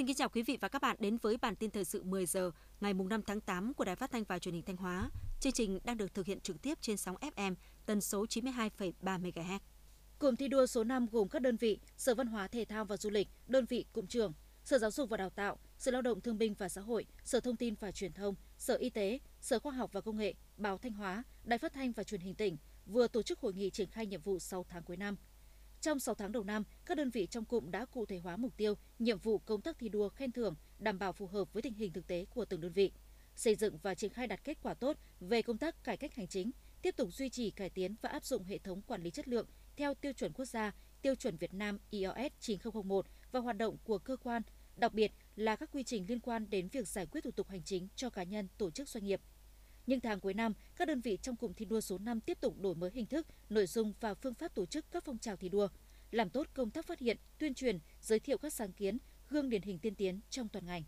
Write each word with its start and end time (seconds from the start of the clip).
Xin 0.00 0.06
kính 0.06 0.16
chào 0.16 0.28
quý 0.28 0.42
vị 0.42 0.58
và 0.60 0.68
các 0.68 0.82
bạn 0.82 0.96
đến 0.98 1.16
với 1.16 1.36
bản 1.36 1.56
tin 1.56 1.70
thời 1.70 1.84
sự 1.84 2.02
10 2.02 2.26
giờ 2.26 2.50
ngày 2.80 2.94
5 2.94 3.22
tháng 3.26 3.40
8 3.40 3.74
của 3.74 3.84
Đài 3.84 3.96
Phát 3.96 4.10
thanh 4.10 4.24
và 4.24 4.38
Truyền 4.38 4.54
hình 4.54 4.62
Thanh 4.62 4.76
Hóa. 4.76 5.10
Chương 5.40 5.52
trình 5.52 5.78
đang 5.84 5.96
được 5.96 6.14
thực 6.14 6.26
hiện 6.26 6.40
trực 6.40 6.62
tiếp 6.62 6.78
trên 6.80 6.96
sóng 6.96 7.16
FM 7.16 7.54
tần 7.86 8.00
số 8.00 8.24
92,3 8.24 8.92
MHz. 9.02 9.58
Cụm 10.18 10.36
thi 10.36 10.48
đua 10.48 10.66
số 10.66 10.84
5 10.84 11.06
gồm 11.12 11.28
các 11.28 11.42
đơn 11.42 11.56
vị 11.56 11.78
Sở 11.96 12.14
Văn 12.14 12.26
hóa 12.26 12.48
Thể 12.48 12.64
thao 12.64 12.84
và 12.84 12.96
Du 12.96 13.10
lịch, 13.10 13.28
đơn 13.46 13.64
vị 13.64 13.84
cụm 13.92 14.06
trưởng, 14.06 14.32
Sở 14.64 14.78
Giáo 14.78 14.90
dục 14.90 15.10
và 15.10 15.16
Đào 15.16 15.30
tạo, 15.30 15.58
Sở 15.78 15.90
Lao 15.90 16.02
động 16.02 16.20
Thương 16.20 16.38
binh 16.38 16.54
và 16.54 16.68
Xã 16.68 16.80
hội, 16.80 17.06
Sở 17.24 17.40
Thông 17.40 17.56
tin 17.56 17.74
và 17.80 17.92
Truyền 17.92 18.12
thông, 18.12 18.34
Sở 18.58 18.74
Y 18.74 18.90
tế, 18.90 19.18
Sở 19.40 19.58
Khoa 19.58 19.72
học 19.72 19.90
và 19.92 20.00
Công 20.00 20.16
nghệ, 20.16 20.34
Báo 20.56 20.78
Thanh 20.78 20.92
Hóa, 20.92 21.24
Đài 21.44 21.58
Phát 21.58 21.72
thanh 21.72 21.92
và 21.92 22.04
Truyền 22.04 22.20
hình 22.20 22.34
tỉnh 22.34 22.56
vừa 22.86 23.08
tổ 23.08 23.22
chức 23.22 23.38
hội 23.38 23.54
nghị 23.54 23.70
triển 23.70 23.90
khai 23.90 24.06
nhiệm 24.06 24.22
vụ 24.22 24.38
6 24.38 24.64
tháng 24.68 24.82
cuối 24.82 24.96
năm. 24.96 25.16
Trong 25.80 25.98
6 25.98 26.14
tháng 26.14 26.32
đầu 26.32 26.44
năm, 26.44 26.64
các 26.86 26.96
đơn 26.96 27.10
vị 27.10 27.26
trong 27.26 27.44
cụm 27.44 27.70
đã 27.70 27.84
cụ 27.84 28.06
thể 28.06 28.18
hóa 28.18 28.36
mục 28.36 28.56
tiêu, 28.56 28.74
nhiệm 28.98 29.18
vụ 29.18 29.38
công 29.38 29.60
tác 29.60 29.78
thi 29.78 29.88
đua 29.88 30.08
khen 30.08 30.32
thưởng 30.32 30.54
đảm 30.78 30.98
bảo 30.98 31.12
phù 31.12 31.26
hợp 31.26 31.52
với 31.52 31.62
tình 31.62 31.74
hình 31.74 31.92
thực 31.92 32.06
tế 32.06 32.24
của 32.30 32.44
từng 32.44 32.60
đơn 32.60 32.72
vị, 32.72 32.92
xây 33.36 33.54
dựng 33.54 33.78
và 33.82 33.94
triển 33.94 34.12
khai 34.12 34.26
đạt 34.26 34.44
kết 34.44 34.58
quả 34.62 34.74
tốt 34.74 34.96
về 35.20 35.42
công 35.42 35.58
tác 35.58 35.84
cải 35.84 35.96
cách 35.96 36.14
hành 36.14 36.26
chính, 36.26 36.50
tiếp 36.82 36.96
tục 36.96 37.12
duy 37.12 37.28
trì 37.28 37.50
cải 37.50 37.70
tiến 37.70 37.94
và 38.02 38.08
áp 38.08 38.24
dụng 38.24 38.44
hệ 38.44 38.58
thống 38.58 38.82
quản 38.82 39.02
lý 39.02 39.10
chất 39.10 39.28
lượng 39.28 39.46
theo 39.76 39.94
tiêu 39.94 40.12
chuẩn 40.12 40.32
quốc 40.32 40.44
gia, 40.44 40.74
tiêu 41.02 41.14
chuẩn 41.14 41.36
Việt 41.36 41.54
Nam 41.54 41.78
IOS 41.90 42.32
9001 42.40 43.06
và 43.32 43.40
hoạt 43.40 43.56
động 43.56 43.76
của 43.84 43.98
cơ 43.98 44.16
quan, 44.16 44.42
đặc 44.76 44.94
biệt 44.94 45.12
là 45.36 45.56
các 45.56 45.70
quy 45.72 45.82
trình 45.82 46.04
liên 46.08 46.20
quan 46.20 46.50
đến 46.50 46.68
việc 46.68 46.88
giải 46.88 47.06
quyết 47.06 47.24
thủ 47.24 47.30
tục 47.30 47.48
hành 47.48 47.62
chính 47.62 47.88
cho 47.96 48.10
cá 48.10 48.22
nhân, 48.22 48.48
tổ 48.58 48.70
chức 48.70 48.88
doanh 48.88 49.04
nghiệp. 49.04 49.20
Nhưng 49.90 50.00
tháng 50.00 50.20
cuối 50.20 50.34
năm, 50.34 50.52
các 50.76 50.88
đơn 50.88 51.00
vị 51.00 51.18
trong 51.22 51.36
cụm 51.36 51.52
thi 51.52 51.64
đua 51.64 51.80
số 51.80 51.98
5 51.98 52.20
tiếp 52.20 52.38
tục 52.40 52.60
đổi 52.60 52.74
mới 52.74 52.90
hình 52.94 53.06
thức, 53.06 53.26
nội 53.48 53.66
dung 53.66 53.92
và 54.00 54.14
phương 54.14 54.34
pháp 54.34 54.54
tổ 54.54 54.66
chức 54.66 54.84
các 54.90 55.04
phong 55.04 55.18
trào 55.18 55.36
thi 55.36 55.48
đua, 55.48 55.68
làm 56.10 56.30
tốt 56.30 56.46
công 56.54 56.70
tác 56.70 56.86
phát 56.86 56.98
hiện, 56.98 57.16
tuyên 57.38 57.54
truyền, 57.54 57.78
giới 58.00 58.20
thiệu 58.20 58.38
các 58.38 58.52
sáng 58.52 58.72
kiến, 58.72 58.98
gương 59.30 59.48
điển 59.48 59.62
hình 59.62 59.78
tiên 59.78 59.94
tiến 59.94 60.20
trong 60.30 60.48
toàn 60.48 60.66
ngành. 60.66 60.82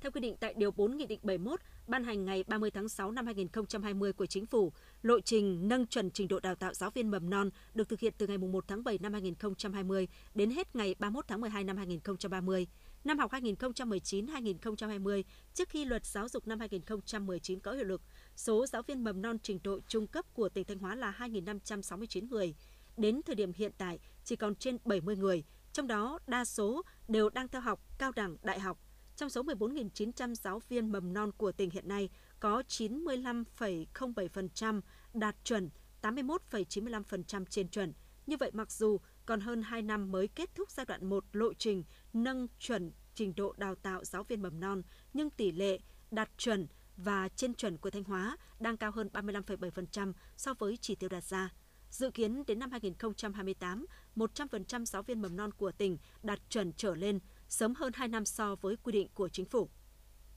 Theo 0.00 0.10
quy 0.10 0.20
định 0.20 0.36
tại 0.40 0.54
Điều 0.56 0.70
4 0.70 0.96
Nghị 0.96 1.06
định 1.06 1.20
71 1.22 1.60
ban 1.86 2.04
hành 2.04 2.24
ngày 2.24 2.44
30 2.46 2.70
tháng 2.70 2.88
6 2.88 3.10
năm 3.10 3.26
2020 3.26 4.12
của 4.12 4.26
Chính 4.26 4.46
phủ, 4.46 4.72
lộ 5.02 5.20
trình 5.20 5.68
nâng 5.68 5.86
chuẩn 5.86 6.10
trình 6.10 6.28
độ 6.28 6.40
đào 6.40 6.54
tạo 6.54 6.74
giáo 6.74 6.90
viên 6.90 7.10
mầm 7.10 7.30
non 7.30 7.50
được 7.74 7.88
thực 7.88 8.00
hiện 8.00 8.14
từ 8.18 8.26
ngày 8.26 8.38
1 8.38 8.64
tháng 8.68 8.84
7 8.84 8.98
năm 9.02 9.12
2020 9.12 10.08
đến 10.34 10.50
hết 10.50 10.76
ngày 10.76 10.94
31 10.98 11.24
tháng 11.28 11.40
12 11.40 11.64
năm 11.64 11.76
2030. 11.76 12.66
Năm 13.08 13.18
học 13.18 13.32
2019-2020, 13.32 15.22
trước 15.54 15.68
khi 15.68 15.84
luật 15.84 16.06
giáo 16.06 16.28
dục 16.28 16.46
năm 16.46 16.60
2019 16.60 17.60
có 17.60 17.72
hiệu 17.72 17.84
lực, 17.84 18.02
số 18.36 18.66
giáo 18.66 18.82
viên 18.82 19.04
mầm 19.04 19.22
non 19.22 19.38
trình 19.42 19.58
độ 19.64 19.78
trung 19.88 20.06
cấp 20.06 20.34
của 20.34 20.48
tỉnh 20.48 20.64
Thanh 20.64 20.78
Hóa 20.78 20.94
là 20.94 21.14
2.569 21.18 22.28
người. 22.28 22.54
Đến 22.96 23.20
thời 23.26 23.34
điểm 23.34 23.52
hiện 23.52 23.72
tại, 23.78 23.98
chỉ 24.24 24.36
còn 24.36 24.54
trên 24.54 24.78
70 24.84 25.16
người, 25.16 25.44
trong 25.72 25.86
đó 25.86 26.18
đa 26.26 26.44
số 26.44 26.82
đều 27.08 27.30
đang 27.30 27.48
theo 27.48 27.60
học 27.60 27.80
cao 27.98 28.12
đẳng, 28.16 28.36
đại 28.42 28.60
học. 28.60 28.78
Trong 29.16 29.30
số 29.30 29.42
14.900 29.42 30.34
giáo 30.34 30.62
viên 30.68 30.92
mầm 30.92 31.12
non 31.12 31.30
của 31.36 31.52
tỉnh 31.52 31.70
hiện 31.70 31.88
nay, 31.88 32.08
có 32.40 32.62
95,07% 32.68 34.80
đạt 35.14 35.36
chuẩn, 35.44 35.70
81,95% 36.02 37.44
trên 37.44 37.68
chuẩn. 37.68 37.92
Như 38.26 38.36
vậy, 38.36 38.50
mặc 38.54 38.72
dù 38.72 38.98
còn 39.28 39.40
hơn 39.40 39.62
2 39.62 39.82
năm 39.82 40.12
mới 40.12 40.28
kết 40.28 40.54
thúc 40.54 40.70
giai 40.70 40.86
đoạn 40.86 41.06
1 41.06 41.24
lộ 41.32 41.54
trình 41.54 41.84
nâng 42.12 42.46
chuẩn 42.58 42.92
trình 43.14 43.34
độ 43.36 43.54
đào 43.56 43.74
tạo 43.74 44.04
giáo 44.04 44.22
viên 44.22 44.42
mầm 44.42 44.60
non, 44.60 44.82
nhưng 45.12 45.30
tỷ 45.30 45.52
lệ 45.52 45.78
đạt 46.10 46.30
chuẩn 46.38 46.66
và 46.96 47.28
trên 47.28 47.54
chuẩn 47.54 47.76
của 47.76 47.90
Thanh 47.90 48.04
Hóa 48.04 48.36
đang 48.60 48.76
cao 48.76 48.90
hơn 48.90 49.08
35,7% 49.12 50.12
so 50.36 50.54
với 50.54 50.78
chỉ 50.80 50.94
tiêu 50.94 51.08
đặt 51.08 51.24
ra. 51.24 51.52
Dự 51.90 52.10
kiến 52.10 52.42
đến 52.46 52.58
năm 52.58 52.70
2028, 52.70 53.86
100% 54.16 54.84
giáo 54.84 55.02
viên 55.02 55.22
mầm 55.22 55.36
non 55.36 55.52
của 55.52 55.72
tỉnh 55.72 55.98
đạt 56.22 56.38
chuẩn 56.48 56.72
trở 56.72 56.94
lên, 56.94 57.18
sớm 57.48 57.74
hơn 57.74 57.92
2 57.92 58.08
năm 58.08 58.24
so 58.24 58.56
với 58.56 58.76
quy 58.76 58.92
định 58.92 59.08
của 59.14 59.28
chính 59.28 59.46
phủ. 59.46 59.68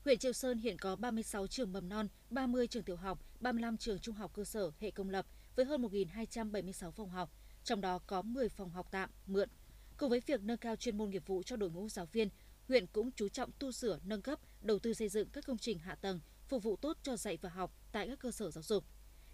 Huyện 0.03 0.19
Triệu 0.19 0.33
Sơn 0.33 0.57
hiện 0.57 0.79
có 0.79 0.95
36 0.95 1.47
trường 1.47 1.73
mầm 1.73 1.89
non, 1.89 2.07
30 2.29 2.67
trường 2.67 2.83
tiểu 2.83 2.95
học, 2.95 3.19
35 3.39 3.77
trường 3.77 3.99
trung 3.99 4.15
học 4.15 4.31
cơ 4.33 4.43
sở 4.43 4.71
hệ 4.79 4.91
công 4.91 5.09
lập 5.09 5.25
với 5.55 5.65
hơn 5.65 5.81
1.276 5.81 6.91
phòng 6.91 7.09
học, 7.09 7.29
trong 7.63 7.81
đó 7.81 7.99
có 8.07 8.21
10 8.21 8.49
phòng 8.49 8.69
học 8.69 8.87
tạm, 8.91 9.09
mượn. 9.27 9.49
Cùng 9.97 10.09
với 10.09 10.21
việc 10.25 10.41
nâng 10.43 10.57
cao 10.57 10.75
chuyên 10.75 10.97
môn 10.97 11.09
nghiệp 11.09 11.23
vụ 11.27 11.43
cho 11.43 11.55
đội 11.55 11.69
ngũ 11.69 11.89
giáo 11.89 12.05
viên, 12.05 12.29
huyện 12.67 12.87
cũng 12.87 13.11
chú 13.11 13.27
trọng 13.27 13.51
tu 13.59 13.71
sửa, 13.71 13.99
nâng 14.05 14.21
cấp, 14.21 14.39
đầu 14.61 14.79
tư 14.79 14.93
xây 14.93 15.09
dựng 15.09 15.29
các 15.29 15.45
công 15.45 15.57
trình 15.57 15.79
hạ 15.79 15.95
tầng 15.95 16.19
phục 16.47 16.63
vụ 16.63 16.75
tốt 16.75 16.97
cho 17.03 17.17
dạy 17.17 17.37
và 17.41 17.49
học 17.49 17.71
tại 17.91 18.07
các 18.07 18.19
cơ 18.19 18.31
sở 18.31 18.51
giáo 18.51 18.63
dục. 18.63 18.83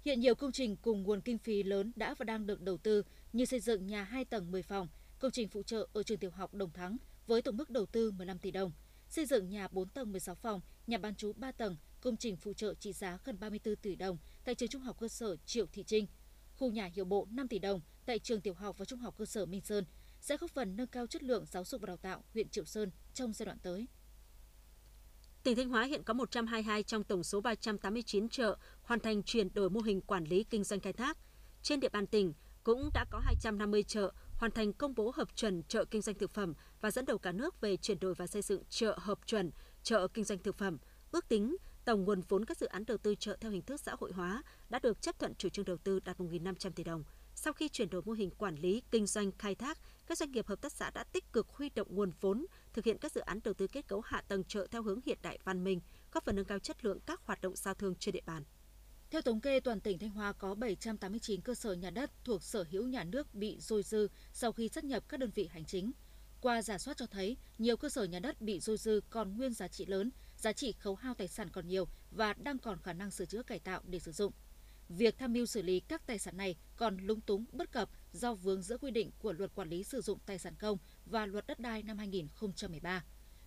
Hiện 0.05 0.19
nhiều 0.19 0.35
công 0.35 0.51
trình 0.51 0.75
cùng 0.75 1.03
nguồn 1.03 1.21
kinh 1.21 1.37
phí 1.37 1.63
lớn 1.63 1.91
đã 1.95 2.15
và 2.17 2.23
đang 2.23 2.47
được 2.47 2.61
đầu 2.61 2.77
tư 2.77 3.03
như 3.33 3.45
xây 3.45 3.59
dựng 3.59 3.87
nhà 3.87 4.03
2 4.03 4.25
tầng 4.25 4.51
10 4.51 4.63
phòng, 4.63 4.87
công 5.19 5.31
trình 5.31 5.49
phụ 5.49 5.63
trợ 5.63 5.87
ở 5.93 6.03
trường 6.03 6.17
tiểu 6.17 6.31
học 6.31 6.53
Đồng 6.53 6.71
Thắng 6.71 6.97
với 7.27 7.41
tổng 7.41 7.57
mức 7.57 7.69
đầu 7.69 7.85
tư 7.85 8.11
15 8.11 8.39
tỷ 8.39 8.51
đồng, 8.51 8.71
xây 9.09 9.25
dựng 9.25 9.49
nhà 9.49 9.67
4 9.67 9.89
tầng 9.89 10.11
16 10.11 10.35
phòng, 10.35 10.61
nhà 10.87 10.97
bán 10.97 11.15
trú 11.15 11.33
3 11.33 11.51
tầng, 11.51 11.77
công 12.01 12.17
trình 12.17 12.37
phụ 12.37 12.53
trợ 12.53 12.73
trị 12.73 12.93
giá 12.93 13.17
gần 13.23 13.39
34 13.39 13.75
tỷ 13.75 13.95
đồng 13.95 14.17
tại 14.45 14.55
trường 14.55 14.69
trung 14.69 14.81
học 14.81 14.97
cơ 14.99 15.07
sở 15.07 15.35
Triệu 15.45 15.65
Thị 15.65 15.83
Trinh, 15.83 16.07
khu 16.57 16.71
nhà 16.71 16.89
hiệu 16.93 17.05
bộ 17.05 17.27
5 17.31 17.47
tỷ 17.47 17.59
đồng 17.59 17.81
tại 18.05 18.19
trường 18.19 18.41
tiểu 18.41 18.53
học 18.53 18.77
và 18.77 18.85
trung 18.85 18.99
học 18.99 19.15
cơ 19.17 19.25
sở 19.25 19.45
Minh 19.45 19.61
Sơn 19.61 19.85
sẽ 20.21 20.37
góp 20.37 20.51
phần 20.51 20.75
nâng 20.75 20.87
cao 20.87 21.07
chất 21.07 21.23
lượng 21.23 21.45
giáo 21.45 21.63
dục 21.63 21.81
và 21.81 21.85
đào 21.85 21.97
tạo 21.97 22.23
huyện 22.33 22.49
Triệu 22.49 22.65
Sơn 22.65 22.91
trong 23.13 23.33
giai 23.33 23.45
đoạn 23.45 23.57
tới. 23.59 23.87
Tỉnh 25.43 25.55
Thanh 25.55 25.69
Hóa 25.69 25.83
hiện 25.83 26.03
có 26.03 26.13
122 26.13 26.83
trong 26.83 27.03
tổng 27.03 27.23
số 27.23 27.41
389 27.41 28.29
chợ 28.29 28.57
hoàn 28.81 28.99
thành 28.99 29.23
chuyển 29.23 29.53
đổi 29.53 29.69
mô 29.69 29.81
hình 29.81 30.01
quản 30.01 30.23
lý 30.23 30.43
kinh 30.43 30.63
doanh 30.63 30.79
khai 30.79 30.93
thác. 30.93 31.17
Trên 31.61 31.79
địa 31.79 31.89
bàn 31.89 32.07
tỉnh 32.07 32.33
cũng 32.63 32.89
đã 32.93 33.05
có 33.09 33.19
250 33.19 33.83
chợ 33.83 34.11
hoàn 34.33 34.51
thành 34.51 34.73
công 34.73 34.95
bố 34.95 35.11
hợp 35.15 35.35
chuẩn 35.35 35.63
chợ 35.63 35.85
kinh 35.85 36.01
doanh 36.01 36.17
thực 36.17 36.33
phẩm 36.33 36.53
và 36.81 36.91
dẫn 36.91 37.05
đầu 37.05 37.17
cả 37.17 37.31
nước 37.31 37.61
về 37.61 37.77
chuyển 37.77 37.99
đổi 37.99 38.13
và 38.13 38.27
xây 38.27 38.41
dựng 38.41 38.63
chợ 38.69 38.97
hợp 39.01 39.19
chuẩn 39.25 39.51
chợ 39.83 40.07
kinh 40.07 40.23
doanh 40.23 40.39
thực 40.39 40.57
phẩm. 40.57 40.77
Ước 41.11 41.29
tính 41.29 41.57
tổng 41.87 42.03
nguồn 42.03 42.21
vốn 42.21 42.45
các 42.45 42.57
dự 42.57 42.67
án 42.67 42.85
đầu 42.85 42.97
tư 42.97 43.15
chợ 43.15 43.37
theo 43.41 43.51
hình 43.51 43.61
thức 43.61 43.79
xã 43.79 43.95
hội 43.99 44.11
hóa 44.11 44.43
đã 44.69 44.79
được 44.79 45.01
chấp 45.01 45.19
thuận 45.19 45.35
chủ 45.35 45.49
trương 45.49 45.65
đầu 45.65 45.77
tư 45.77 45.99
đạt 45.99 46.17
1.500 46.17 46.71
tỷ 46.71 46.83
đồng. 46.83 47.03
Sau 47.35 47.53
khi 47.53 47.69
chuyển 47.69 47.89
đổi 47.89 48.01
mô 48.05 48.11
hình 48.11 48.29
quản 48.37 48.55
lý, 48.55 48.81
kinh 48.91 49.07
doanh, 49.07 49.31
khai 49.31 49.55
thác, 49.55 49.77
các 50.07 50.17
doanh 50.17 50.31
nghiệp 50.31 50.47
hợp 50.47 50.61
tác 50.61 50.71
xã 50.71 50.89
đã 50.89 51.03
tích 51.03 51.33
cực 51.33 51.47
huy 51.49 51.69
động 51.69 51.87
nguồn 51.91 52.11
vốn, 52.21 52.45
thực 52.73 52.85
hiện 52.85 52.97
các 52.97 53.11
dự 53.11 53.21
án 53.21 53.39
đầu 53.43 53.53
tư 53.53 53.67
kết 53.67 53.87
cấu 53.87 54.01
hạ 54.01 54.21
tầng 54.27 54.43
chợ 54.43 54.67
theo 54.71 54.83
hướng 54.83 54.99
hiện 55.05 55.17
đại 55.21 55.39
văn 55.43 55.63
minh, 55.63 55.81
góp 56.11 56.25
phần 56.25 56.35
nâng 56.35 56.45
cao 56.45 56.59
chất 56.59 56.85
lượng 56.85 56.99
các 57.05 57.21
hoạt 57.25 57.41
động 57.41 57.55
giao 57.55 57.73
thương 57.73 57.95
trên 57.95 58.13
địa 58.13 58.21
bàn. 58.25 58.43
Theo 59.11 59.21
thống 59.21 59.41
kê, 59.41 59.59
toàn 59.59 59.79
tỉnh 59.79 59.99
Thanh 59.99 60.09
Hóa 60.09 60.33
có 60.33 60.55
789 60.55 61.41
cơ 61.41 61.55
sở 61.55 61.73
nhà 61.73 61.89
đất 61.89 62.11
thuộc 62.23 62.43
sở 62.43 62.65
hữu 62.71 62.87
nhà 62.87 63.03
nước 63.03 63.33
bị 63.33 63.57
dôi 63.59 63.83
dư 63.83 64.07
sau 64.33 64.51
khi 64.51 64.69
sát 64.69 64.83
nhập 64.83 65.03
các 65.09 65.19
đơn 65.19 65.29
vị 65.35 65.49
hành 65.51 65.65
chính. 65.65 65.91
Qua 66.41 66.61
giả 66.61 66.77
soát 66.77 66.97
cho 66.97 67.05
thấy, 67.05 67.37
nhiều 67.57 67.77
cơ 67.77 67.89
sở 67.89 68.03
nhà 68.03 68.19
đất 68.19 68.41
bị 68.41 68.59
dôi 68.59 68.77
dư 68.77 69.01
còn 69.09 69.37
nguyên 69.37 69.53
giá 69.53 69.67
trị 69.67 69.85
lớn, 69.85 70.11
giá 70.37 70.53
trị 70.53 70.71
khấu 70.71 70.95
hao 70.95 71.13
tài 71.13 71.27
sản 71.27 71.49
còn 71.49 71.67
nhiều 71.67 71.87
và 72.11 72.33
đang 72.33 72.59
còn 72.59 72.81
khả 72.81 72.93
năng 72.93 73.11
sửa 73.11 73.25
chữa 73.25 73.43
cải 73.43 73.59
tạo 73.59 73.81
để 73.85 73.99
sử 73.99 74.11
dụng. 74.11 74.33
Việc 74.89 75.17
tham 75.17 75.33
mưu 75.33 75.45
xử 75.45 75.61
lý 75.61 75.79
các 75.79 76.07
tài 76.07 76.19
sản 76.19 76.37
này 76.37 76.55
còn 76.75 76.97
lúng 76.97 77.21
túng 77.21 77.45
bất 77.51 77.71
cập 77.71 77.89
do 78.13 78.33
vướng 78.33 78.61
giữa 78.61 78.77
quy 78.77 78.91
định 78.91 79.11
của 79.19 79.33
Luật 79.33 79.55
Quản 79.55 79.69
lý 79.69 79.83
sử 79.83 80.01
dụng 80.01 80.19
tài 80.25 80.39
sản 80.39 80.55
công 80.59 80.77
và 81.05 81.25
Luật 81.25 81.47
đất 81.47 81.59
đai 81.59 81.83
năm 81.83 81.97
2013. 81.97 83.03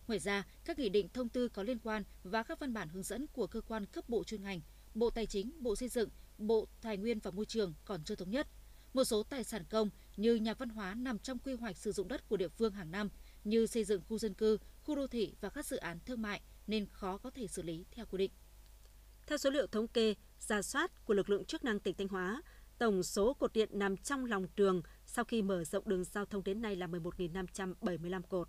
Ngoài 0.07 0.19
ra, 0.19 0.47
các 0.65 0.79
nghị 0.79 0.89
định 0.89 1.09
thông 1.09 1.29
tư 1.29 1.49
có 1.49 1.63
liên 1.63 1.79
quan 1.79 2.05
và 2.23 2.43
các 2.43 2.59
văn 2.59 2.73
bản 2.73 2.89
hướng 2.89 3.03
dẫn 3.03 3.27
của 3.27 3.47
cơ 3.47 3.61
quan 3.61 3.87
cấp 3.87 4.09
bộ 4.09 4.25
chuyên 4.25 4.43
ngành, 4.43 4.61
Bộ 4.95 5.11
Tài 5.11 5.27
chính, 5.27 5.53
Bộ 5.63 5.77
Xây 5.77 5.89
dựng, 5.89 6.09
Bộ 6.39 6.69
Tài 6.83 6.97
nguyên 6.97 7.19
và 7.19 7.31
Môi 7.31 7.47
trường 7.47 7.75
còn 7.85 8.05
chưa 8.05 8.15
thống 8.15 8.31
nhất. 8.31 8.47
Một 8.93 9.05
số 9.05 9.23
tài 9.23 9.45
sản 9.45 9.65
công 9.71 9.91
như 10.17 10.35
nhà 10.35 10.55
văn 10.55 10.69
hóa 10.69 10.95
nằm 10.95 11.19
trong 11.19 11.39
quy 11.39 11.55
hoạch 11.55 11.77
sử 11.77 11.93
dụng 11.93 12.09
đất 12.09 12.29
của 12.29 12.37
địa 12.37 12.49
phương 12.49 12.73
hàng 12.73 12.91
năm 12.91 13.11
như 13.45 13.67
xây 13.67 13.85
dựng 13.85 14.03
khu 14.09 14.19
dân 14.19 14.35
cư, 14.35 14.59
khu 14.83 14.97
đô 14.97 15.07
thị 15.07 15.35
và 15.41 15.49
các 15.49 15.67
dự 15.67 15.77
án 15.77 15.99
thương 16.07 16.23
mại 16.23 16.41
nên 16.71 16.87
khó 16.93 17.19
có 17.19 17.31
thể 17.31 17.47
xử 17.47 17.63
lý 17.63 17.85
theo 17.91 18.07
quy 18.07 18.19
định. 18.19 18.31
Theo 19.27 19.39
số 19.39 19.51
liệu 19.51 19.67
thống 19.67 19.89
kê, 19.89 20.15
giả 20.39 20.63
soát 20.63 21.05
của 21.05 21.15
lực 21.15 21.31
lượng 21.31 21.45
chức 21.45 21.65
năng 21.65 21.81
tỉnh 21.81 21.95
Thanh 21.95 22.09
Hóa, 22.09 22.43
tổng 22.79 23.03
số 23.03 23.35
cột 23.35 23.53
điện 23.53 23.69
nằm 23.73 23.97
trong 23.97 24.25
lòng 24.25 24.47
đường 24.57 24.83
sau 25.07 25.25
khi 25.25 25.43
mở 25.43 25.65
rộng 25.65 25.89
đường 25.89 26.05
giao 26.05 26.25
thông 26.25 26.45
đến 26.45 26.63
nay 26.63 26.77
là 26.77 26.87
11.575 26.87 28.23
cột. 28.23 28.49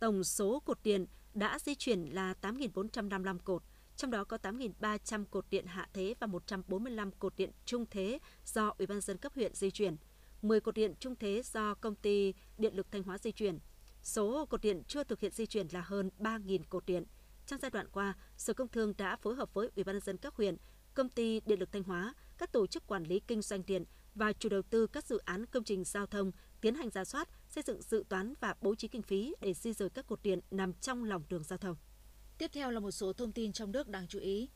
Tổng 0.00 0.24
số 0.24 0.60
cột 0.60 0.78
điện 0.82 1.06
đã 1.34 1.58
di 1.58 1.74
chuyển 1.74 2.04
là 2.04 2.34
8.455 2.42 3.38
cột, 3.38 3.62
trong 3.96 4.10
đó 4.10 4.24
có 4.24 4.38
8.300 4.42 5.24
cột 5.24 5.46
điện 5.50 5.66
hạ 5.66 5.88
thế 5.92 6.14
và 6.20 6.26
145 6.26 7.10
cột 7.10 7.36
điện 7.36 7.50
trung 7.64 7.86
thế 7.90 8.18
do 8.44 8.74
Ủy 8.78 8.86
ban 8.86 9.00
dân 9.00 9.18
cấp 9.18 9.32
huyện 9.34 9.54
di 9.54 9.70
chuyển, 9.70 9.96
10 10.42 10.60
cột 10.60 10.74
điện 10.74 10.94
trung 11.00 11.16
thế 11.16 11.42
do 11.44 11.74
công 11.74 11.94
ty 11.94 12.34
Điện 12.58 12.76
lực 12.76 12.92
Thanh 12.92 13.02
Hóa 13.02 13.18
di 13.18 13.32
chuyển. 13.32 13.58
Số 14.02 14.46
cột 14.46 14.60
điện 14.60 14.82
chưa 14.88 15.04
thực 15.04 15.20
hiện 15.20 15.32
di 15.32 15.46
chuyển 15.46 15.66
là 15.72 15.80
hơn 15.80 16.10
3.000 16.18 16.58
cột 16.68 16.86
điện. 16.86 17.04
Trong 17.50 17.60
giai 17.60 17.70
đoạn 17.70 17.88
qua, 17.92 18.14
Sở 18.36 18.54
Công 18.54 18.68
Thương 18.68 18.94
đã 18.98 19.16
phối 19.16 19.34
hợp 19.34 19.54
với 19.54 19.68
Ủy 19.76 19.84
ban 19.84 19.94
nhân 19.94 20.02
dân 20.04 20.16
các 20.16 20.34
huyện, 20.34 20.56
công 20.94 21.08
ty 21.08 21.40
Điện 21.46 21.60
lực 21.60 21.72
Thanh 21.72 21.82
Hóa, 21.82 22.14
các 22.38 22.52
tổ 22.52 22.66
chức 22.66 22.86
quản 22.86 23.04
lý 23.04 23.20
kinh 23.20 23.42
doanh 23.42 23.66
điện 23.66 23.84
và 24.14 24.32
chủ 24.32 24.48
đầu 24.48 24.62
tư 24.62 24.86
các 24.86 25.04
dự 25.04 25.18
án 25.18 25.46
công 25.46 25.64
trình 25.64 25.84
giao 25.84 26.06
thông 26.06 26.32
tiến 26.60 26.74
hành 26.74 26.90
ra 26.90 27.04
soát, 27.04 27.28
xây 27.48 27.64
dựng 27.66 27.82
dự 27.82 28.04
toán 28.08 28.34
và 28.40 28.54
bố 28.60 28.74
trí 28.74 28.88
kinh 28.88 29.02
phí 29.02 29.34
để 29.40 29.54
di 29.54 29.72
rời 29.72 29.90
các 29.90 30.06
cột 30.06 30.22
điện 30.22 30.40
nằm 30.50 30.72
trong 30.72 31.04
lòng 31.04 31.22
đường 31.28 31.44
giao 31.44 31.58
thông. 31.58 31.76
Tiếp 32.38 32.50
theo 32.52 32.70
là 32.70 32.80
một 32.80 32.90
số 32.90 33.12
thông 33.12 33.32
tin 33.32 33.52
trong 33.52 33.72
nước 33.72 33.88
đáng 33.88 34.08
chú 34.08 34.18
ý. 34.18 34.48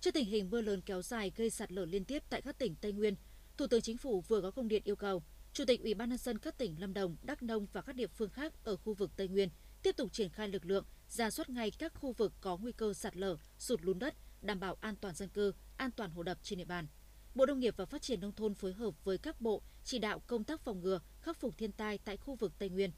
Trước 0.00 0.14
tình 0.14 0.26
hình 0.26 0.50
mưa 0.50 0.60
lớn 0.60 0.80
kéo 0.86 1.02
dài 1.02 1.32
gây 1.36 1.50
sạt 1.50 1.72
lở 1.72 1.84
liên 1.84 2.04
tiếp 2.04 2.22
tại 2.30 2.42
các 2.42 2.58
tỉnh 2.58 2.74
Tây 2.80 2.92
Nguyên, 2.92 3.14
Thủ 3.56 3.66
tướng 3.66 3.82
Chính 3.82 3.98
phủ 3.98 4.20
vừa 4.20 4.40
có 4.40 4.50
công 4.50 4.68
điện 4.68 4.82
yêu 4.84 4.96
cầu 4.96 5.22
Chủ 5.52 5.64
tịch 5.64 5.82
Ủy 5.82 5.94
ban 5.94 6.08
nhân 6.08 6.18
dân 6.18 6.38
các 6.38 6.58
tỉnh 6.58 6.80
Lâm 6.80 6.94
Đồng, 6.94 7.16
Đắk 7.22 7.42
Nông 7.42 7.66
và 7.72 7.82
các 7.82 7.96
địa 7.96 8.06
phương 8.06 8.30
khác 8.30 8.52
ở 8.64 8.76
khu 8.76 8.94
vực 8.94 9.10
Tây 9.16 9.28
Nguyên 9.28 9.48
tiếp 9.82 9.96
tục 9.96 10.12
triển 10.12 10.28
khai 10.28 10.48
lực 10.48 10.64
lượng, 10.64 10.84
ra 11.12 11.30
soát 11.30 11.50
ngay 11.50 11.70
các 11.70 11.94
khu 11.94 12.12
vực 12.12 12.32
có 12.40 12.56
nguy 12.56 12.72
cơ 12.72 12.94
sạt 12.94 13.16
lở, 13.16 13.36
sụt 13.58 13.82
lún 13.82 13.98
đất, 13.98 14.14
đảm 14.42 14.60
bảo 14.60 14.76
an 14.80 14.96
toàn 14.96 15.14
dân 15.14 15.28
cư, 15.28 15.52
an 15.76 15.90
toàn 15.90 16.10
hồ 16.10 16.22
đập 16.22 16.38
trên 16.42 16.58
địa 16.58 16.64
bàn. 16.64 16.86
Bộ 17.34 17.46
Nông 17.46 17.60
nghiệp 17.60 17.74
và 17.76 17.84
Phát 17.84 18.02
triển 18.02 18.20
Nông 18.20 18.32
thôn 18.32 18.54
phối 18.54 18.72
hợp 18.72 19.04
với 19.04 19.18
các 19.18 19.40
bộ 19.40 19.62
chỉ 19.84 19.98
đạo 19.98 20.22
công 20.26 20.44
tác 20.44 20.60
phòng 20.60 20.80
ngừa, 20.80 21.00
khắc 21.20 21.40
phục 21.40 21.58
thiên 21.58 21.72
tai 21.72 21.98
tại 21.98 22.16
khu 22.16 22.34
vực 22.34 22.52
Tây 22.58 22.68
Nguyên. 22.68 22.90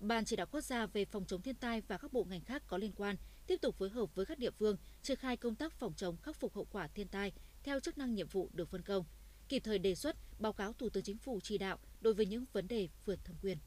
Ban 0.00 0.24
chỉ 0.24 0.36
đạo 0.36 0.46
quốc 0.50 0.60
gia 0.60 0.86
về 0.86 1.04
phòng 1.04 1.24
chống 1.24 1.42
thiên 1.42 1.54
tai 1.54 1.80
và 1.80 1.98
các 1.98 2.12
bộ 2.12 2.24
ngành 2.24 2.40
khác 2.40 2.62
có 2.66 2.78
liên 2.78 2.92
quan 2.92 3.16
tiếp 3.46 3.56
tục 3.62 3.74
phối 3.78 3.88
hợp 3.88 4.14
với 4.14 4.26
các 4.26 4.38
địa 4.38 4.50
phương 4.50 4.76
triển 5.02 5.16
khai 5.16 5.36
công 5.36 5.54
tác 5.54 5.72
phòng 5.72 5.94
chống 5.96 6.16
khắc 6.16 6.36
phục 6.36 6.54
hậu 6.54 6.66
quả 6.70 6.88
thiên 6.88 7.08
tai 7.08 7.32
theo 7.62 7.80
chức 7.80 7.98
năng 7.98 8.14
nhiệm 8.14 8.28
vụ 8.28 8.50
được 8.52 8.68
phân 8.70 8.82
công, 8.82 9.04
kịp 9.48 9.60
thời 9.64 9.78
đề 9.78 9.94
xuất 9.94 10.16
báo 10.38 10.52
cáo 10.52 10.72
Thủ 10.72 10.88
tướng 10.88 11.02
Chính 11.02 11.18
phủ 11.18 11.40
chỉ 11.42 11.58
đạo 11.58 11.78
đối 12.00 12.14
với 12.14 12.26
những 12.26 12.44
vấn 12.52 12.68
đề 12.68 12.88
vượt 13.04 13.24
thẩm 13.24 13.36
quyền. 13.42 13.58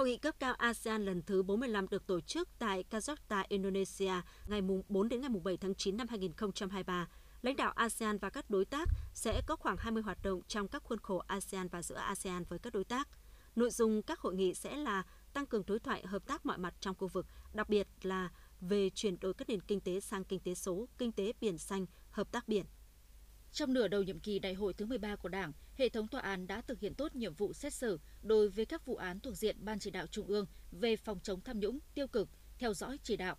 Hội 0.00 0.08
nghị 0.08 0.16
cấp 0.16 0.34
cao 0.38 0.54
ASEAN 0.54 1.04
lần 1.04 1.22
thứ 1.22 1.42
45 1.42 1.88
được 1.88 2.06
tổ 2.06 2.20
chức 2.20 2.48
tại 2.58 2.84
Kazakhstan, 2.90 3.44
Indonesia 3.48 4.12
ngày 4.46 4.62
4 4.88 5.08
đến 5.08 5.20
ngày 5.20 5.30
7 5.44 5.56
tháng 5.56 5.74
9 5.74 5.96
năm 5.96 6.08
2023. 6.08 7.08
Lãnh 7.42 7.56
đạo 7.56 7.72
ASEAN 7.72 8.18
và 8.18 8.30
các 8.30 8.50
đối 8.50 8.64
tác 8.64 8.88
sẽ 9.14 9.42
có 9.46 9.56
khoảng 9.56 9.76
20 9.76 10.02
hoạt 10.02 10.18
động 10.22 10.42
trong 10.48 10.68
các 10.68 10.82
khuôn 10.82 10.98
khổ 10.98 11.18
ASEAN 11.26 11.68
và 11.68 11.82
giữa 11.82 11.94
ASEAN 11.94 12.44
với 12.44 12.58
các 12.58 12.72
đối 12.72 12.84
tác. 12.84 13.08
Nội 13.56 13.70
dung 13.70 14.02
các 14.02 14.20
hội 14.20 14.34
nghị 14.34 14.54
sẽ 14.54 14.76
là 14.76 15.02
tăng 15.32 15.46
cường 15.46 15.62
đối 15.66 15.78
thoại 15.78 16.06
hợp 16.06 16.26
tác 16.26 16.46
mọi 16.46 16.58
mặt 16.58 16.74
trong 16.80 16.94
khu 16.94 17.08
vực, 17.08 17.26
đặc 17.52 17.68
biệt 17.68 17.88
là 18.02 18.30
về 18.60 18.90
chuyển 18.90 19.20
đổi 19.20 19.34
các 19.34 19.48
nền 19.48 19.60
kinh 19.60 19.80
tế 19.80 20.00
sang 20.00 20.24
kinh 20.24 20.40
tế 20.40 20.54
số, 20.54 20.88
kinh 20.98 21.12
tế 21.12 21.32
biển 21.40 21.58
xanh, 21.58 21.86
hợp 22.10 22.32
tác 22.32 22.48
biển. 22.48 22.66
Trong 23.52 23.72
nửa 23.72 23.88
đầu 23.88 24.02
nhiệm 24.02 24.20
kỳ 24.20 24.38
đại 24.38 24.54
hội 24.54 24.74
thứ 24.74 24.86
13 24.86 25.16
của 25.16 25.28
Đảng, 25.28 25.52
hệ 25.74 25.88
thống 25.88 26.08
tòa 26.08 26.20
án 26.20 26.46
đã 26.46 26.60
thực 26.60 26.80
hiện 26.80 26.94
tốt 26.94 27.14
nhiệm 27.14 27.34
vụ 27.34 27.52
xét 27.52 27.74
xử 27.74 28.00
đối 28.22 28.48
với 28.48 28.66
các 28.66 28.86
vụ 28.86 28.96
án 28.96 29.20
thuộc 29.20 29.36
diện 29.36 29.56
Ban 29.64 29.78
chỉ 29.78 29.90
đạo 29.90 30.06
Trung 30.06 30.26
ương 30.26 30.46
về 30.72 30.96
phòng 30.96 31.20
chống 31.22 31.40
tham 31.40 31.60
nhũng, 31.60 31.78
tiêu 31.94 32.06
cực, 32.06 32.28
theo 32.58 32.74
dõi 32.74 32.98
chỉ 33.02 33.16
đạo. 33.16 33.36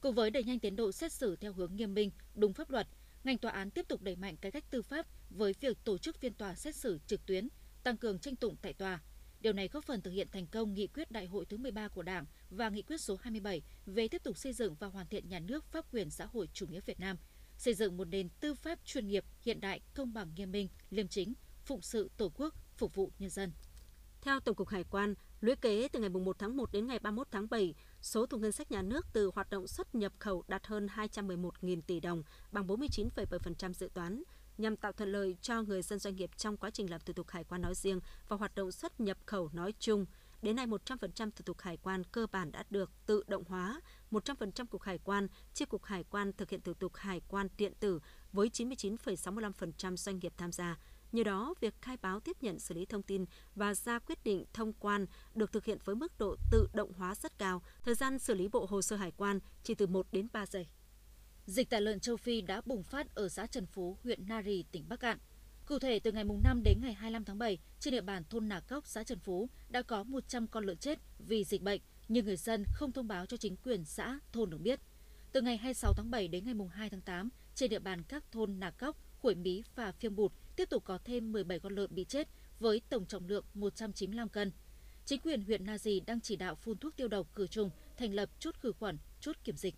Cùng 0.00 0.14
với 0.14 0.30
đẩy 0.30 0.44
nhanh 0.44 0.58
tiến 0.58 0.76
độ 0.76 0.92
xét 0.92 1.12
xử 1.12 1.36
theo 1.36 1.52
hướng 1.52 1.76
nghiêm 1.76 1.94
minh, 1.94 2.10
đúng 2.34 2.52
pháp 2.52 2.70
luật, 2.70 2.88
ngành 3.24 3.38
tòa 3.38 3.52
án 3.52 3.70
tiếp 3.70 3.88
tục 3.88 4.02
đẩy 4.02 4.16
mạnh 4.16 4.36
cải 4.36 4.52
cách 4.52 4.70
tư 4.70 4.82
pháp 4.82 5.06
với 5.30 5.54
việc 5.60 5.84
tổ 5.84 5.98
chức 5.98 6.16
phiên 6.16 6.34
tòa 6.34 6.54
xét 6.54 6.76
xử 6.76 6.98
trực 7.06 7.26
tuyến, 7.26 7.48
tăng 7.82 7.96
cường 7.96 8.18
tranh 8.18 8.36
tụng 8.36 8.56
tại 8.62 8.72
tòa. 8.72 9.02
Điều 9.40 9.52
này 9.52 9.68
góp 9.68 9.84
phần 9.84 10.00
thực 10.00 10.10
hiện 10.10 10.28
thành 10.32 10.46
công 10.46 10.74
nghị 10.74 10.86
quyết 10.86 11.10
đại 11.10 11.26
hội 11.26 11.46
thứ 11.46 11.56
13 11.56 11.88
của 11.88 12.02
Đảng 12.02 12.26
và 12.50 12.68
nghị 12.68 12.82
quyết 12.82 13.00
số 13.00 13.16
27 13.22 13.62
về 13.86 14.08
tiếp 14.08 14.22
tục 14.24 14.36
xây 14.36 14.52
dựng 14.52 14.74
và 14.74 14.86
hoàn 14.86 15.06
thiện 15.06 15.28
nhà 15.28 15.38
nước 15.38 15.64
pháp 15.72 15.84
quyền 15.92 16.10
xã 16.10 16.26
hội 16.26 16.48
chủ 16.52 16.66
nghĩa 16.66 16.80
Việt 16.80 17.00
Nam– 17.00 17.16
xây 17.56 17.74
dựng 17.74 17.96
một 17.96 18.04
nền 18.04 18.28
tư 18.40 18.54
pháp 18.54 18.78
chuyên 18.84 19.06
nghiệp, 19.06 19.24
hiện 19.40 19.60
đại, 19.60 19.80
công 19.94 20.12
bằng 20.12 20.34
nghiêm 20.36 20.52
minh, 20.52 20.68
liêm 20.90 21.08
chính, 21.08 21.34
phụng 21.64 21.82
sự 21.82 22.10
Tổ 22.16 22.32
quốc, 22.34 22.54
phục 22.76 22.94
vụ 22.94 23.10
nhân 23.18 23.30
dân. 23.30 23.52
Theo 24.20 24.40
Tổng 24.40 24.54
cục 24.54 24.68
Hải 24.68 24.84
quan, 24.84 25.14
lũy 25.40 25.56
kế 25.56 25.88
từ 25.88 26.00
ngày 26.00 26.08
1 26.08 26.38
tháng 26.38 26.56
1 26.56 26.72
đến 26.72 26.86
ngày 26.86 26.98
31 26.98 27.26
tháng 27.30 27.50
7, 27.50 27.74
số 28.00 28.26
thu 28.26 28.38
ngân 28.38 28.52
sách 28.52 28.70
nhà 28.70 28.82
nước 28.82 29.06
từ 29.12 29.30
hoạt 29.34 29.50
động 29.50 29.66
xuất 29.66 29.94
nhập 29.94 30.12
khẩu 30.18 30.44
đạt 30.48 30.66
hơn 30.66 30.86
211.000 30.86 31.80
tỷ 31.86 32.00
đồng, 32.00 32.22
bằng 32.52 32.66
49,7% 32.66 33.72
dự 33.72 33.90
toán, 33.94 34.22
nhằm 34.58 34.76
tạo 34.76 34.92
thuận 34.92 35.12
lợi 35.12 35.36
cho 35.40 35.62
người 35.62 35.82
dân 35.82 35.98
doanh 35.98 36.16
nghiệp 36.16 36.30
trong 36.36 36.56
quá 36.56 36.70
trình 36.70 36.90
làm 36.90 37.00
thủ 37.00 37.12
tục 37.12 37.28
hải 37.28 37.44
quan 37.44 37.62
nói 37.62 37.74
riêng 37.74 38.00
và 38.28 38.36
hoạt 38.36 38.54
động 38.54 38.72
xuất 38.72 39.00
nhập 39.00 39.18
khẩu 39.26 39.50
nói 39.52 39.74
chung– 39.78 40.06
Đến 40.44 40.56
nay 40.56 40.66
100% 40.66 41.30
thủ 41.30 41.42
tục 41.44 41.60
hải 41.60 41.76
quan 41.76 42.02
cơ 42.04 42.26
bản 42.32 42.52
đã 42.52 42.64
được 42.70 42.90
tự 43.06 43.22
động 43.26 43.44
hóa, 43.48 43.80
100% 44.14 44.66
cục 44.66 44.82
hải 44.82 44.98
quan, 44.98 45.28
chi 45.54 45.64
cục 45.64 45.84
hải 45.84 46.04
quan 46.04 46.32
thực 46.32 46.50
hiện 46.50 46.60
thủ 46.60 46.74
tục 46.74 46.94
hải 46.94 47.20
quan 47.28 47.48
điện 47.56 47.72
tử 47.80 48.00
với 48.32 48.48
99,65% 48.48 49.96
doanh 49.96 50.18
nghiệp 50.18 50.32
tham 50.36 50.52
gia. 50.52 50.78
Nhờ 51.12 51.24
đó, 51.24 51.54
việc 51.60 51.74
khai 51.82 51.96
báo 51.96 52.20
tiếp 52.20 52.36
nhận 52.40 52.58
xử 52.58 52.74
lý 52.74 52.86
thông 52.86 53.02
tin 53.02 53.24
và 53.54 53.74
ra 53.74 53.98
quyết 53.98 54.24
định 54.24 54.44
thông 54.52 54.72
quan 54.72 55.06
được 55.34 55.52
thực 55.52 55.64
hiện 55.64 55.78
với 55.84 55.96
mức 55.96 56.18
độ 56.18 56.36
tự 56.50 56.68
động 56.72 56.92
hóa 56.92 57.14
rất 57.14 57.38
cao. 57.38 57.62
Thời 57.82 57.94
gian 57.94 58.18
xử 58.18 58.34
lý 58.34 58.48
bộ 58.48 58.66
hồ 58.70 58.82
sơ 58.82 58.96
hải 58.96 59.10
quan 59.10 59.40
chỉ 59.62 59.74
từ 59.74 59.86
1 59.86 60.06
đến 60.12 60.28
3 60.32 60.46
giây. 60.46 60.66
Dịch 61.46 61.70
tả 61.70 61.80
lợn 61.80 62.00
châu 62.00 62.16
Phi 62.16 62.40
đã 62.40 62.60
bùng 62.64 62.82
phát 62.82 63.14
ở 63.14 63.28
xã 63.28 63.46
Trần 63.46 63.66
Phú, 63.66 63.98
huyện 64.02 64.28
Nari, 64.28 64.64
tỉnh 64.72 64.88
Bắc 64.88 65.00
Cạn. 65.00 65.18
Cụ 65.66 65.78
thể, 65.78 65.98
từ 65.98 66.12
ngày 66.12 66.24
5 66.24 66.62
đến 66.62 66.78
ngày 66.82 66.92
25 66.92 67.24
tháng 67.24 67.38
7, 67.38 67.58
trên 67.80 67.92
địa 67.92 68.00
bàn 68.00 68.24
thôn 68.30 68.48
Nà 68.48 68.60
Cốc, 68.60 68.86
xã 68.86 69.04
Trần 69.04 69.18
Phú 69.18 69.48
đã 69.68 69.82
có 69.82 70.04
100 70.04 70.46
con 70.46 70.64
lợn 70.64 70.76
chết 70.76 70.98
vì 71.18 71.44
dịch 71.44 71.62
bệnh, 71.62 71.80
nhưng 72.08 72.24
người 72.24 72.36
dân 72.36 72.64
không 72.74 72.92
thông 72.92 73.08
báo 73.08 73.26
cho 73.26 73.36
chính 73.36 73.56
quyền 73.56 73.84
xã, 73.84 74.18
thôn 74.32 74.50
được 74.50 74.58
biết. 74.60 74.80
Từ 75.32 75.42
ngày 75.42 75.56
26 75.56 75.92
tháng 75.96 76.10
7 76.10 76.28
đến 76.28 76.44
ngày 76.44 76.54
2 76.72 76.90
tháng 76.90 77.00
8, 77.00 77.28
trên 77.54 77.70
địa 77.70 77.78
bàn 77.78 78.02
các 78.02 78.32
thôn 78.32 78.60
Nà 78.60 78.70
Cốc, 78.70 78.96
Khuổi 79.18 79.34
Mí 79.34 79.62
và 79.76 79.92
Phiêng 79.92 80.16
Bụt 80.16 80.32
tiếp 80.56 80.70
tục 80.70 80.84
có 80.84 80.98
thêm 81.04 81.32
17 81.32 81.60
con 81.60 81.74
lợn 81.74 81.94
bị 81.94 82.04
chết 82.04 82.28
với 82.60 82.82
tổng 82.88 83.06
trọng 83.06 83.28
lượng 83.28 83.44
195 83.54 84.28
cân. 84.28 84.52
Chính 85.04 85.20
quyền 85.20 85.42
huyện 85.42 85.64
Na 85.64 85.78
Dì 85.78 86.00
đang 86.00 86.20
chỉ 86.20 86.36
đạo 86.36 86.54
phun 86.54 86.78
thuốc 86.78 86.96
tiêu 86.96 87.08
độc 87.08 87.34
khử 87.34 87.46
trùng, 87.46 87.70
thành 87.96 88.14
lập 88.14 88.30
chốt 88.38 88.54
khử 88.60 88.72
khuẩn, 88.72 88.98
chốt 89.20 89.36
kiểm 89.44 89.56
dịch. 89.56 89.74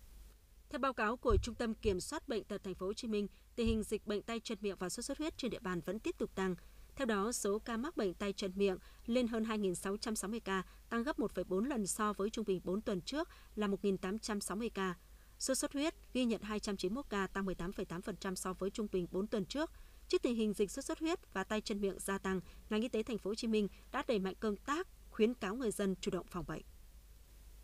Theo 0.69 0.79
báo 0.79 0.93
cáo 0.93 1.17
của 1.17 1.37
Trung 1.43 1.55
tâm 1.55 1.73
Kiểm 1.73 1.99
soát 1.99 2.27
bệnh 2.27 2.43
tật 2.43 2.63
thành 2.63 2.75
phố 2.75 2.85
Hồ 2.85 2.93
Chí 2.93 3.07
Minh, 3.07 3.27
tình 3.55 3.67
hình 3.67 3.83
dịch 3.83 4.07
bệnh 4.07 4.21
tay 4.21 4.39
chân 4.43 4.57
miệng 4.61 4.77
và 4.79 4.89
sốt 4.89 5.05
xuất 5.05 5.17
huyết 5.17 5.37
trên 5.37 5.51
địa 5.51 5.59
bàn 5.59 5.81
vẫn 5.81 5.99
tiếp 5.99 6.15
tục 6.17 6.35
tăng. 6.35 6.55
Theo 6.97 7.05
đó, 7.05 7.31
số 7.31 7.59
ca 7.59 7.77
mắc 7.77 7.97
bệnh 7.97 8.13
tay 8.13 8.33
chân 8.33 8.51
miệng 8.55 8.77
lên 9.05 9.27
hơn 9.27 9.43
2.660 9.43 10.39
ca, 10.39 10.63
tăng 10.89 11.03
gấp 11.03 11.19
1,4 11.19 11.63
lần 11.63 11.87
so 11.87 12.13
với 12.13 12.29
trung 12.29 12.45
bình 12.45 12.61
4 12.63 12.81
tuần 12.81 13.01
trước 13.01 13.29
là 13.55 13.67
1.860 13.67 14.69
ca. 14.73 14.95
số 15.39 15.55
xuất 15.55 15.73
huyết 15.73 15.93
ghi 16.13 16.25
nhận 16.25 16.41
291 16.41 17.05
ca, 17.09 17.27
tăng 17.27 17.45
18,8% 17.45 18.35
so 18.35 18.53
với 18.53 18.69
trung 18.69 18.87
bình 18.91 19.07
4 19.11 19.27
tuần 19.27 19.45
trước. 19.45 19.71
Trước 20.07 20.21
tình 20.21 20.35
hình 20.35 20.53
dịch 20.53 20.71
sốt 20.71 20.85
xuất 20.85 20.99
huyết 20.99 21.33
và 21.33 21.43
tay 21.43 21.61
chân 21.61 21.81
miệng 21.81 21.99
gia 21.99 22.17
tăng, 22.17 22.41
ngành 22.69 22.81
y 22.81 22.89
tế 22.89 23.03
thành 23.03 23.17
phố 23.17 23.29
Hồ 23.29 23.35
Chí 23.35 23.47
Minh 23.47 23.67
đã 23.91 24.03
đẩy 24.07 24.19
mạnh 24.19 24.35
công 24.39 24.55
tác 24.55 24.87
khuyến 25.09 25.33
cáo 25.33 25.55
người 25.55 25.71
dân 25.71 25.95
chủ 26.01 26.11
động 26.11 26.25
phòng 26.29 26.45
bệnh. 26.47 26.61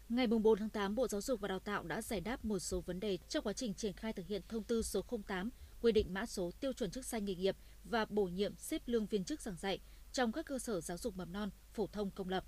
Ngày 0.10 0.28
4 0.28 0.58
tháng 0.58 0.70
8, 0.70 0.96
Bộ 0.96 1.08
Giáo 1.08 1.22
dục 1.22 1.42
và 1.42 1.48
Đào 1.48 1.60
tạo 1.60 1.84
đã 1.84 2.02
giải 2.02 2.22
đáp 2.22 2.46
một 2.46 2.60
số 2.60 2.82
vấn 2.82 3.00
đề 3.00 3.18
trong 3.30 3.44
quá 3.44 3.54
trình 3.54 3.74
triển 3.74 3.94
khai 3.94 4.14
thực 4.14 4.28
hiện 4.28 4.42
thông 4.48 4.64
tư 4.64 4.82
số 4.82 5.06
08 5.28 5.50
quy 5.84 5.92
định 5.92 6.14
mã 6.14 6.26
số 6.26 6.52
tiêu 6.60 6.74
chuẩn 6.74 6.92
chức 6.92 7.06
danh 7.06 7.26
nghề 7.26 7.36
nghiệp 7.36 7.56
và 7.84 8.06
bổ 8.06 8.24
nhiệm 8.24 8.56
xếp 8.56 8.82
lương 8.86 9.06
viên 9.06 9.24
chức 9.24 9.42
giảng 9.42 9.56
dạy 9.56 9.80
trong 10.14 10.32
các 10.32 10.46
cơ 10.46 10.60
sở 10.60 10.82
giáo 10.82 10.98
dục 10.98 11.18
mầm 11.18 11.34
non, 11.34 11.50
phổ 11.74 11.88
thông 11.88 12.12
công 12.12 12.30
lập. 12.30 12.44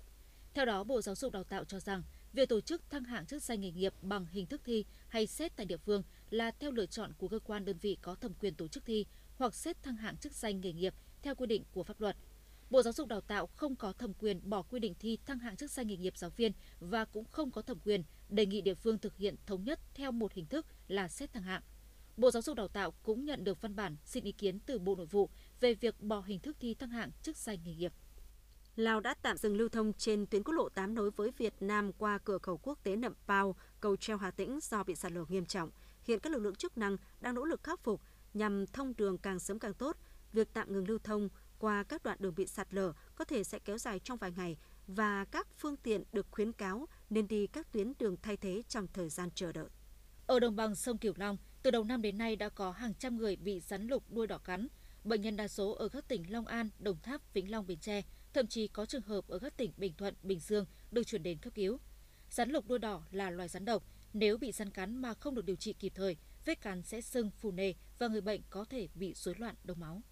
Theo 0.54 0.64
đó, 0.64 0.84
Bộ 0.84 1.02
Giáo 1.02 1.14
dục 1.14 1.32
Đào 1.32 1.44
tạo 1.44 1.64
cho 1.64 1.80
rằng 1.80 2.02
việc 2.32 2.48
tổ 2.48 2.60
chức 2.60 2.90
thăng 2.90 3.04
hạng 3.04 3.26
chức 3.26 3.42
danh 3.42 3.60
nghề 3.60 3.70
nghiệp 3.70 3.94
bằng 4.02 4.26
hình 4.26 4.46
thức 4.46 4.60
thi 4.64 4.84
hay 5.08 5.26
xét 5.26 5.56
tại 5.56 5.66
địa 5.66 5.76
phương 5.76 6.02
là 6.30 6.50
theo 6.50 6.70
lựa 6.70 6.86
chọn 6.86 7.12
của 7.18 7.28
cơ 7.28 7.38
quan 7.38 7.64
đơn 7.64 7.76
vị 7.78 7.98
có 8.02 8.14
thẩm 8.14 8.34
quyền 8.34 8.54
tổ 8.54 8.68
chức 8.68 8.84
thi 8.84 9.06
hoặc 9.36 9.54
xét 9.54 9.82
thăng 9.82 9.96
hạng 9.96 10.16
chức 10.16 10.32
danh 10.32 10.60
nghề 10.60 10.72
nghiệp 10.72 10.94
theo 11.22 11.34
quy 11.34 11.46
định 11.46 11.64
của 11.72 11.82
pháp 11.82 12.00
luật. 12.00 12.16
Bộ 12.70 12.82
Giáo 12.82 12.92
dục 12.92 13.08
Đào 13.08 13.20
tạo 13.20 13.46
không 13.46 13.76
có 13.76 13.92
thẩm 13.92 14.12
quyền 14.14 14.50
bỏ 14.50 14.62
quy 14.62 14.80
định 14.80 14.94
thi 14.98 15.18
thăng 15.26 15.38
hạng 15.38 15.56
chức 15.56 15.70
danh 15.70 15.86
nghề 15.86 15.96
nghiệp 15.96 16.16
giáo 16.16 16.30
viên 16.30 16.52
và 16.80 17.04
cũng 17.04 17.24
không 17.24 17.50
có 17.50 17.62
thẩm 17.62 17.78
quyền 17.84 18.02
đề 18.28 18.46
nghị 18.46 18.60
địa 18.60 18.74
phương 18.74 18.98
thực 18.98 19.16
hiện 19.16 19.36
thống 19.46 19.64
nhất 19.64 19.80
theo 19.94 20.12
một 20.12 20.32
hình 20.32 20.46
thức 20.46 20.66
là 20.88 21.08
xét 21.08 21.32
thăng 21.32 21.42
hạng. 21.42 21.62
Bộ 22.16 22.30
Giáo 22.30 22.42
dục 22.42 22.56
Đào 22.56 22.68
tạo 22.68 22.90
cũng 23.02 23.24
nhận 23.24 23.44
được 23.44 23.60
văn 23.60 23.76
bản 23.76 23.96
xin 24.04 24.24
ý 24.24 24.32
kiến 24.32 24.58
từ 24.66 24.78
Bộ 24.78 24.94
Nội 24.96 25.06
vụ 25.06 25.30
về 25.60 25.74
việc 25.74 26.00
bỏ 26.00 26.20
hình 26.20 26.40
thức 26.40 26.56
thi 26.60 26.74
thăng 26.74 26.90
hạng 26.90 27.10
chức 27.22 27.36
danh 27.36 27.58
nghề 27.64 27.74
nghiệp. 27.74 27.92
Lào 28.76 29.00
đã 29.00 29.14
tạm 29.22 29.36
dừng 29.36 29.56
lưu 29.56 29.68
thông 29.68 29.92
trên 29.92 30.26
tuyến 30.26 30.42
quốc 30.42 30.54
lộ 30.54 30.68
8 30.68 30.94
nối 30.94 31.10
với 31.10 31.30
Việt 31.38 31.54
Nam 31.60 31.92
qua 31.92 32.18
cửa 32.18 32.38
khẩu 32.38 32.58
quốc 32.58 32.78
tế 32.82 32.96
Nậm 32.96 33.14
Pao, 33.26 33.56
cầu 33.80 33.96
treo 33.96 34.16
Hà 34.16 34.30
Tĩnh 34.30 34.58
do 34.62 34.84
bị 34.84 34.94
sạt 34.94 35.12
lở 35.12 35.24
nghiêm 35.28 35.46
trọng. 35.46 35.70
Hiện 36.04 36.20
các 36.20 36.32
lực 36.32 36.38
lượng 36.38 36.54
chức 36.54 36.78
năng 36.78 36.96
đang 37.20 37.34
nỗ 37.34 37.44
lực 37.44 37.62
khắc 37.62 37.80
phục 37.84 38.00
nhằm 38.34 38.66
thông 38.66 38.96
đường 38.96 39.18
càng 39.18 39.38
sớm 39.38 39.58
càng 39.58 39.74
tốt. 39.74 39.96
Việc 40.32 40.48
tạm 40.52 40.72
ngừng 40.72 40.88
lưu 40.88 40.98
thông 41.04 41.28
qua 41.58 41.82
các 41.82 42.02
đoạn 42.02 42.18
đường 42.20 42.34
bị 42.34 42.46
sạt 42.46 42.74
lở 42.74 42.92
có 43.14 43.24
thể 43.24 43.44
sẽ 43.44 43.58
kéo 43.58 43.78
dài 43.78 43.98
trong 43.98 44.18
vài 44.18 44.32
ngày 44.36 44.56
và 44.86 45.24
các 45.24 45.48
phương 45.58 45.76
tiện 45.76 46.02
được 46.12 46.26
khuyến 46.30 46.52
cáo 46.52 46.88
nên 47.10 47.28
đi 47.28 47.46
các 47.46 47.72
tuyến 47.72 47.92
đường 47.98 48.16
thay 48.22 48.36
thế 48.36 48.62
trong 48.68 48.86
thời 48.92 49.08
gian 49.08 49.28
chờ 49.34 49.52
đợi. 49.52 49.68
Ở 50.26 50.40
đồng 50.40 50.56
bằng 50.56 50.74
sông 50.74 50.98
Cửu 50.98 51.12
Long, 51.16 51.36
từ 51.66 51.70
đầu 51.70 51.84
năm 51.84 52.02
đến 52.02 52.18
nay 52.18 52.36
đã 52.36 52.48
có 52.48 52.70
hàng 52.70 52.94
trăm 52.98 53.16
người 53.16 53.36
bị 53.36 53.60
rắn 53.60 53.86
lục 53.86 54.04
đuôi 54.10 54.26
đỏ 54.26 54.38
cắn. 54.38 54.68
Bệnh 55.04 55.20
nhân 55.20 55.36
đa 55.36 55.48
số 55.48 55.72
ở 55.72 55.88
các 55.88 56.08
tỉnh 56.08 56.32
Long 56.32 56.46
An, 56.46 56.70
Đồng 56.78 57.00
Tháp, 57.02 57.34
Vĩnh 57.34 57.50
Long, 57.50 57.66
Bến 57.66 57.78
Tre, 57.78 58.02
thậm 58.32 58.46
chí 58.46 58.68
có 58.68 58.86
trường 58.86 59.02
hợp 59.02 59.28
ở 59.28 59.38
các 59.38 59.56
tỉnh 59.56 59.72
Bình 59.76 59.94
Thuận, 59.98 60.14
Bình 60.22 60.40
Dương 60.40 60.66
được 60.90 61.02
chuyển 61.06 61.22
đến 61.22 61.38
cấp 61.38 61.52
cứu. 61.54 61.78
Rắn 62.30 62.50
lục 62.50 62.68
đuôi 62.68 62.78
đỏ 62.78 63.02
là 63.10 63.30
loài 63.30 63.48
rắn 63.48 63.64
độc, 63.64 63.82
nếu 64.12 64.38
bị 64.38 64.52
rắn 64.52 64.70
cắn 64.70 64.96
mà 64.96 65.14
không 65.14 65.34
được 65.34 65.44
điều 65.44 65.56
trị 65.56 65.72
kịp 65.72 65.92
thời, 65.94 66.16
vết 66.44 66.60
cắn 66.60 66.82
sẽ 66.82 67.00
sưng, 67.00 67.30
phù 67.30 67.50
nề 67.50 67.74
và 67.98 68.08
người 68.08 68.20
bệnh 68.20 68.42
có 68.50 68.64
thể 68.64 68.88
bị 68.94 69.14
rối 69.14 69.34
loạn 69.38 69.54
đông 69.64 69.80
máu. 69.80 70.02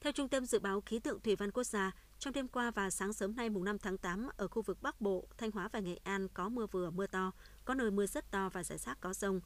Theo 0.00 0.12
Trung 0.12 0.28
tâm 0.28 0.46
Dự 0.46 0.58
báo 0.58 0.80
Khí 0.80 0.98
tượng 0.98 1.20
Thủy 1.20 1.36
văn 1.36 1.50
Quốc 1.50 1.64
gia, 1.64 1.92
trong 2.18 2.32
đêm 2.32 2.48
qua 2.48 2.70
và 2.70 2.90
sáng 2.90 3.12
sớm 3.12 3.36
nay 3.36 3.50
mùng 3.50 3.64
5 3.64 3.78
tháng 3.78 3.98
8, 3.98 4.28
ở 4.36 4.48
khu 4.48 4.62
vực 4.62 4.82
Bắc 4.82 5.00
Bộ, 5.00 5.28
Thanh 5.38 5.50
Hóa 5.50 5.68
và 5.72 5.80
Nghệ 5.80 6.00
An 6.04 6.28
có 6.34 6.48
mưa 6.48 6.66
vừa 6.66 6.90
mưa 6.90 7.06
to, 7.06 7.32
có 7.64 7.74
nơi 7.74 7.90
mưa 7.90 8.06
rất 8.06 8.30
to 8.30 8.48
và 8.48 8.64
rải 8.64 8.78
rác 8.78 9.00
có 9.00 9.14
rông. 9.14 9.40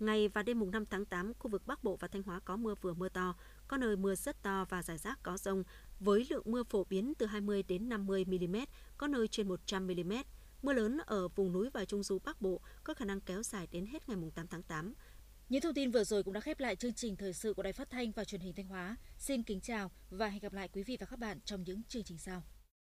Ngày 0.00 0.28
và 0.28 0.42
đêm 0.42 0.58
mùng 0.58 0.70
5 0.70 0.84
tháng 0.86 1.04
8, 1.04 1.32
khu 1.38 1.50
vực 1.50 1.66
Bắc 1.66 1.84
Bộ 1.84 1.96
và 2.00 2.08
Thanh 2.08 2.22
Hóa 2.22 2.40
có 2.44 2.56
mưa 2.56 2.74
vừa 2.80 2.94
mưa 2.94 3.08
to, 3.08 3.34
có 3.68 3.76
nơi 3.76 3.96
mưa 3.96 4.14
rất 4.14 4.42
to 4.42 4.64
và 4.68 4.82
rải 4.82 4.98
rác 4.98 5.18
có 5.22 5.36
rông, 5.36 5.62
với 5.98 6.26
lượng 6.30 6.42
mưa 6.46 6.62
phổ 6.62 6.84
biến 6.84 7.14
từ 7.18 7.26
20 7.26 7.62
đến 7.62 7.88
50 7.88 8.24
mm, 8.24 8.56
có 8.96 9.06
nơi 9.06 9.28
trên 9.28 9.48
100 9.48 9.86
mm. 9.86 10.12
Mưa 10.62 10.72
lớn 10.72 10.98
ở 11.06 11.28
vùng 11.28 11.52
núi 11.52 11.70
và 11.74 11.84
trung 11.84 12.02
du 12.02 12.18
Bắc 12.24 12.40
Bộ 12.40 12.60
có 12.84 12.94
khả 12.94 13.04
năng 13.04 13.20
kéo 13.20 13.42
dài 13.42 13.68
đến 13.70 13.86
hết 13.86 14.08
ngày 14.08 14.16
mùng 14.16 14.30
8 14.30 14.46
tháng 14.46 14.62
8. 14.62 14.94
Những 15.48 15.60
thông 15.60 15.74
tin 15.74 15.90
vừa 15.90 16.04
rồi 16.04 16.22
cũng 16.22 16.34
đã 16.34 16.40
khép 16.40 16.60
lại 16.60 16.76
chương 16.76 16.94
trình 16.94 17.16
thời 17.16 17.32
sự 17.32 17.54
của 17.54 17.62
Đài 17.62 17.72
Phát 17.72 17.90
thanh 17.90 18.12
và 18.12 18.24
Truyền 18.24 18.40
hình 18.40 18.54
Thanh 18.54 18.66
Hóa. 18.66 18.96
Xin 19.18 19.42
kính 19.42 19.60
chào 19.60 19.90
và 20.10 20.28
hẹn 20.28 20.40
gặp 20.40 20.52
lại 20.52 20.68
quý 20.72 20.82
vị 20.82 20.96
và 21.00 21.06
các 21.06 21.18
bạn 21.18 21.40
trong 21.44 21.64
những 21.64 21.82
chương 21.88 22.04
trình 22.04 22.18
sau. 22.18 22.42